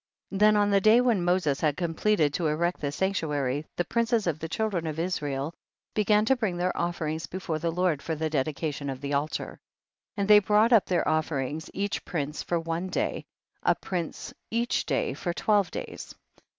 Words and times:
7. 0.31 0.39
Then 0.39 0.55
on 0.57 0.71
the 0.71 0.81
day 0.81 0.99
when 0.99 1.23
Moses 1.23 1.59
248 1.59 1.61
THE 1.61 1.63
BOOK 1.63 1.69
OF 1.69 1.77
JASHER. 1.77 1.85
had 1.85 1.87
completed 1.87 2.33
to 2.33 2.47
erect 2.47 2.81
the 2.81 2.91
sanctuary, 2.91 3.65
the 3.75 3.85
princes 3.85 4.25
of 4.25 4.39
the 4.39 4.49
children 4.49 4.87
of 4.87 4.97
Israel 4.97 5.53
began 5.93 6.25
to 6.25 6.35
bring 6.35 6.57
their 6.57 6.75
offerings 6.75 7.27
before 7.27 7.59
the 7.59 7.71
Lord 7.71 8.01
for 8.01 8.15
the 8.15 8.27
dedication 8.27 8.89
of 8.89 8.99
the 8.99 9.13
altar. 9.13 9.59
8. 10.17 10.21
And 10.21 10.27
they 10.27 10.39
brought 10.39 10.73
up 10.73 10.87
their 10.87 11.07
of 11.07 11.27
ferings 11.29 11.69
each 11.71 12.03
prince 12.03 12.41
for 12.41 12.59
one 12.59 12.87
day, 12.89 13.25
a 13.61 13.75
prince 13.75 14.33
each 14.49 14.87
day 14.87 15.13
for 15.13 15.33
twelve 15.35 15.69
days. 15.69 16.15